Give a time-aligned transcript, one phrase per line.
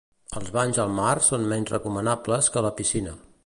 [0.39, 3.19] Els banys al mar són menys recomanables que a la piscina.